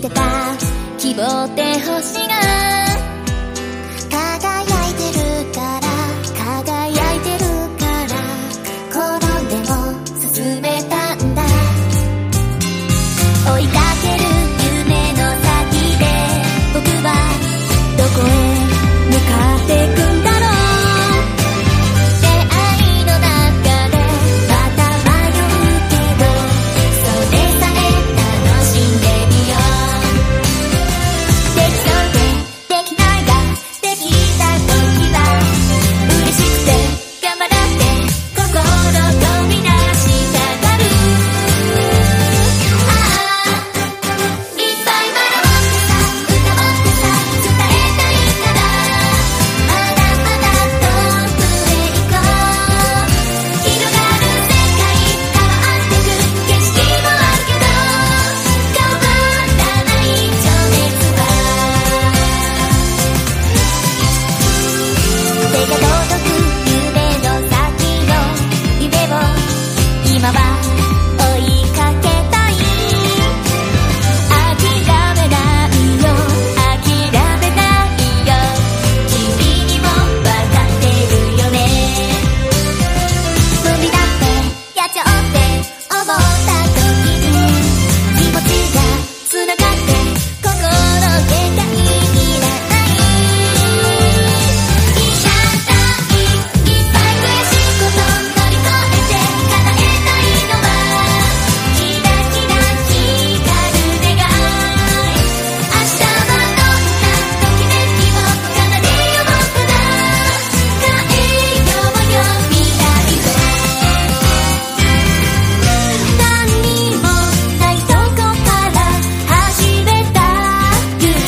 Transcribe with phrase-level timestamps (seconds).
[0.00, 0.22] てた
[0.98, 2.35] 希望って星しが